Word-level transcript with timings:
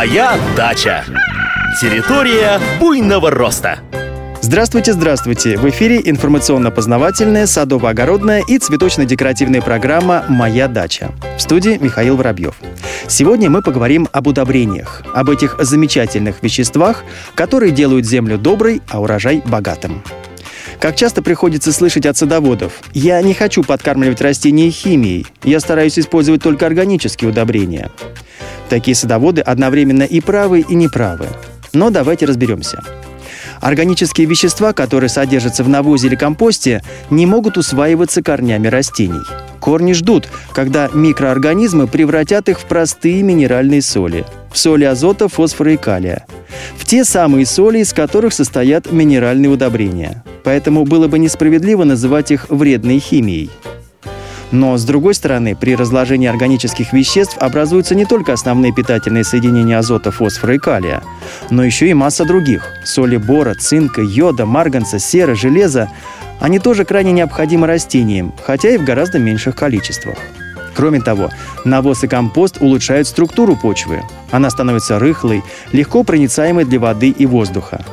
Моя 0.00 0.40
дача. 0.56 1.04
Территория 1.78 2.58
буйного 2.80 3.30
роста. 3.30 3.80
Здравствуйте, 4.40 4.94
здравствуйте! 4.94 5.58
В 5.58 5.68
эфире 5.68 6.00
информационно-познавательная, 6.02 7.46
садово-огородная 7.46 8.42
и 8.48 8.58
цветочно-декоративная 8.58 9.60
программа 9.60 10.24
«Моя 10.26 10.68
дача». 10.68 11.10
В 11.36 11.42
студии 11.42 11.76
Михаил 11.78 12.16
Воробьев. 12.16 12.54
Сегодня 13.08 13.50
мы 13.50 13.60
поговорим 13.60 14.08
об 14.10 14.26
удобрениях, 14.26 15.02
об 15.14 15.28
этих 15.28 15.56
замечательных 15.62 16.42
веществах, 16.42 17.04
которые 17.34 17.70
делают 17.70 18.06
землю 18.06 18.38
доброй, 18.38 18.80
а 18.88 19.02
урожай 19.02 19.42
богатым. 19.44 20.02
Как 20.80 20.96
часто 20.96 21.20
приходится 21.20 21.74
слышать 21.74 22.06
от 22.06 22.16
садоводов, 22.16 22.80
я 22.94 23.20
не 23.20 23.34
хочу 23.34 23.62
подкармливать 23.62 24.22
растения 24.22 24.70
химией, 24.70 25.26
я 25.44 25.60
стараюсь 25.60 25.98
использовать 25.98 26.42
только 26.42 26.64
органические 26.64 27.28
удобрения. 27.28 27.90
Такие 28.70 28.94
садоводы 28.94 29.40
одновременно 29.40 30.04
и 30.04 30.20
правы, 30.20 30.60
и 30.60 30.74
неправы. 30.76 31.26
Но 31.72 31.90
давайте 31.90 32.24
разберемся. 32.24 32.80
Органические 33.60 34.26
вещества, 34.26 34.72
которые 34.72 35.10
содержатся 35.10 35.64
в 35.64 35.68
навозе 35.68 36.06
или 36.06 36.14
компосте, 36.14 36.82
не 37.10 37.26
могут 37.26 37.58
усваиваться 37.58 38.22
корнями 38.22 38.68
растений. 38.68 39.20
Корни 39.58 39.92
ждут, 39.92 40.28
когда 40.54 40.88
микроорганизмы 40.94 41.88
превратят 41.88 42.48
их 42.48 42.60
в 42.60 42.64
простые 42.64 43.22
минеральные 43.22 43.82
соли. 43.82 44.24
В 44.52 44.56
соли 44.56 44.84
азота, 44.84 45.28
фосфора 45.28 45.72
и 45.72 45.76
калия. 45.76 46.24
В 46.76 46.86
те 46.86 47.04
самые 47.04 47.46
соли, 47.46 47.80
из 47.80 47.92
которых 47.92 48.32
состоят 48.32 48.90
минеральные 48.92 49.50
удобрения. 49.50 50.24
Поэтому 50.44 50.84
было 50.84 51.08
бы 51.08 51.18
несправедливо 51.18 51.84
называть 51.84 52.30
их 52.30 52.48
вредной 52.48 53.00
химией. 53.00 53.50
Но, 54.52 54.76
с 54.76 54.84
другой 54.84 55.14
стороны, 55.14 55.54
при 55.54 55.76
разложении 55.76 56.28
органических 56.28 56.92
веществ 56.92 57.36
образуются 57.38 57.94
не 57.94 58.04
только 58.04 58.32
основные 58.32 58.72
питательные 58.72 59.24
соединения 59.24 59.78
азота, 59.78 60.10
фосфора 60.10 60.54
и 60.54 60.58
калия, 60.58 61.02
но 61.50 61.64
еще 61.64 61.88
и 61.88 61.94
масса 61.94 62.24
других– 62.24 62.66
соли 62.84 63.16
бора, 63.16 63.54
цинка, 63.54 64.02
йода, 64.02 64.46
марганца, 64.46 64.98
серы, 64.98 65.34
железа. 65.36 65.88
Они 66.40 66.58
тоже 66.58 66.84
крайне 66.84 67.12
необходимы 67.12 67.66
растениям, 67.66 68.32
хотя 68.44 68.70
и 68.70 68.78
в 68.78 68.84
гораздо 68.84 69.18
меньших 69.18 69.54
количествах. 69.54 70.16
Кроме 70.74 71.00
того, 71.00 71.30
навоз 71.64 72.04
и 72.04 72.08
компост 72.08 72.58
улучшают 72.60 73.06
структуру 73.06 73.56
почвы. 73.56 74.02
Она 74.30 74.50
становится 74.50 74.98
рыхлой, 74.98 75.42
легко 75.72 76.04
проницаемой 76.04 76.64
для 76.64 76.80
воды 76.80 77.10
и 77.10 77.26
воздуха. 77.26 77.84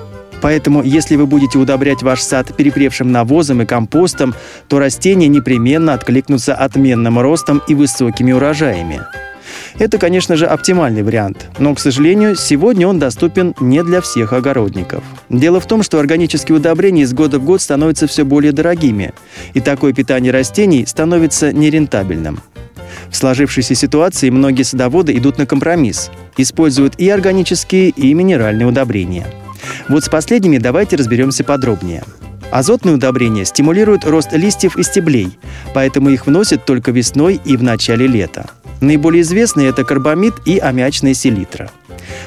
Поэтому, 0.41 0.83
если 0.83 1.15
вы 1.15 1.25
будете 1.25 1.57
удобрять 1.57 2.03
ваш 2.03 2.21
сад 2.21 2.55
перепревшим 2.55 3.11
навозом 3.11 3.61
и 3.61 3.65
компостом, 3.65 4.35
то 4.67 4.79
растения 4.79 5.27
непременно 5.27 5.93
откликнутся 5.93 6.53
отменным 6.53 7.19
ростом 7.19 7.61
и 7.67 7.75
высокими 7.75 8.31
урожаями. 8.31 9.01
Это, 9.79 9.97
конечно 9.97 10.35
же, 10.35 10.45
оптимальный 10.45 11.03
вариант, 11.03 11.49
но, 11.59 11.73
к 11.75 11.79
сожалению, 11.79 12.35
сегодня 12.35 12.87
он 12.87 12.99
доступен 12.99 13.53
не 13.59 13.83
для 13.83 14.01
всех 14.01 14.33
огородников. 14.33 15.03
Дело 15.29 15.59
в 15.59 15.67
том, 15.67 15.83
что 15.83 15.99
органические 15.99 16.57
удобрения 16.57 17.03
из 17.03 17.13
года 17.13 17.39
в 17.39 17.45
год 17.45 17.61
становятся 17.61 18.07
все 18.07 18.25
более 18.25 18.51
дорогими, 18.51 19.13
и 19.53 19.61
такое 19.61 19.93
питание 19.93 20.31
растений 20.31 20.85
становится 20.85 21.53
нерентабельным. 21.53 22.39
В 23.09 23.15
сложившейся 23.15 23.75
ситуации 23.75 24.29
многие 24.31 24.63
садоводы 24.63 25.15
идут 25.15 25.37
на 25.37 25.45
компромисс, 25.45 26.09
используют 26.37 26.95
и 26.97 27.09
органические, 27.09 27.89
и 27.89 28.13
минеральные 28.13 28.67
удобрения– 28.67 29.27
вот 29.89 30.03
с 30.03 30.09
последними 30.09 30.57
давайте 30.57 30.95
разберемся 30.95 31.43
подробнее. 31.43 32.03
Азотные 32.51 32.95
удобрения 32.95 33.45
стимулируют 33.45 34.05
рост 34.05 34.31
листьев 34.31 34.77
и 34.77 34.83
стеблей, 34.83 35.37
поэтому 35.73 36.09
их 36.09 36.27
вносят 36.27 36.65
только 36.65 36.91
весной 36.91 37.39
и 37.43 37.57
в 37.57 37.63
начале 37.63 38.07
лета. 38.07 38.49
Наиболее 38.79 39.21
известные– 39.21 39.67
это 39.69 39.83
карбамид 39.83 40.35
и 40.45 40.57
аммиачная 40.59 41.13
селитра. 41.13 41.71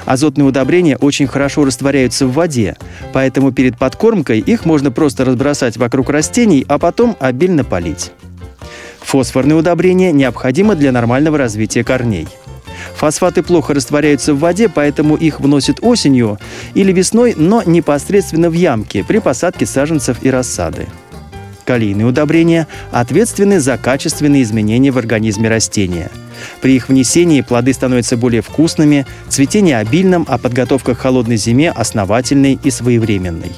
Азотные 0.04 0.46
удобрения 0.46 0.96
очень 0.96 1.26
хорошо 1.26 1.64
растворяются 1.64 2.26
в 2.26 2.32
воде, 2.32 2.76
поэтому 3.12 3.52
перед 3.52 3.78
подкормкой 3.78 4.40
их 4.40 4.66
можно 4.66 4.90
просто 4.90 5.24
разбросать 5.24 5.76
вокруг 5.76 6.10
растений, 6.10 6.64
а 6.68 6.78
потом 6.78 7.16
обильно 7.20 7.64
полить. 7.64 8.12
Фосфорные 9.00 9.56
удобрения 9.56 10.12
необходимы 10.12 10.76
для 10.76 10.92
нормального 10.92 11.38
развития 11.38 11.82
корней– 11.82 12.28
Фосфаты 13.00 13.42
плохо 13.42 13.72
растворяются 13.72 14.34
в 14.34 14.40
воде, 14.40 14.68
поэтому 14.68 15.16
их 15.16 15.40
вносят 15.40 15.78
осенью 15.80 16.38
или 16.74 16.92
весной, 16.92 17.32
но 17.34 17.62
непосредственно 17.64 18.50
в 18.50 18.52
ямки 18.52 19.02
при 19.08 19.20
посадке 19.20 19.64
саженцев 19.64 20.18
и 20.20 20.28
рассады. 20.28 20.86
Калийные 21.64 22.04
удобрения 22.04 22.66
ответственны 22.90 23.58
за 23.58 23.78
качественные 23.78 24.42
изменения 24.42 24.90
в 24.90 24.98
организме 24.98 25.48
растения. 25.48 26.10
При 26.60 26.76
их 26.76 26.90
внесении 26.90 27.40
плоды 27.40 27.72
становятся 27.72 28.18
более 28.18 28.42
вкусными, 28.42 29.06
цветение 29.30 29.78
обильным, 29.78 30.26
а 30.28 30.36
подготовка 30.36 30.94
к 30.94 30.98
холодной 30.98 31.38
зиме 31.38 31.70
основательной 31.70 32.58
и 32.62 32.70
своевременной. 32.70 33.52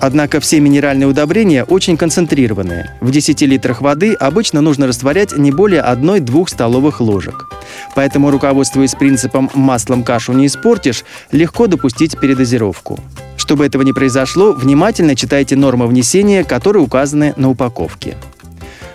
Однако 0.00 0.40
все 0.40 0.60
минеральные 0.60 1.06
удобрения 1.06 1.64
очень 1.64 1.96
концентрированные. 1.96 2.96
В 3.00 3.10
10 3.10 3.42
литрах 3.42 3.82
воды 3.82 4.14
обычно 4.14 4.62
нужно 4.62 4.86
растворять 4.86 5.36
не 5.36 5.50
более 5.50 5.82
1-2 5.82 6.48
столовых 6.48 7.00
ложек. 7.00 7.50
Поэтому, 7.94 8.30
руководствуясь 8.30 8.94
принципом 8.94 9.50
«маслом 9.54 10.02
кашу 10.02 10.32
не 10.32 10.46
испортишь», 10.46 11.04
легко 11.32 11.66
допустить 11.66 12.18
передозировку. 12.18 12.98
Чтобы 13.36 13.66
этого 13.66 13.82
не 13.82 13.92
произошло, 13.92 14.52
внимательно 14.52 15.14
читайте 15.14 15.56
нормы 15.56 15.86
внесения, 15.86 16.44
которые 16.44 16.82
указаны 16.82 17.34
на 17.36 17.50
упаковке. 17.50 18.16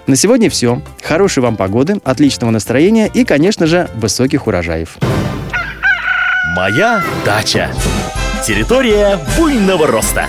На 0.07 0.15
сегодня 0.15 0.49
все. 0.49 0.81
Хорошей 1.03 1.41
вам 1.41 1.55
погоды, 1.55 1.99
отличного 2.03 2.51
настроения 2.51 3.09
и, 3.11 3.25
конечно 3.25 3.67
же, 3.67 3.89
высоких 3.95 4.47
урожаев. 4.47 4.97
Моя 6.55 7.03
дача. 7.25 7.71
Территория 8.45 9.19
буйного 9.37 9.87
роста. 9.87 10.27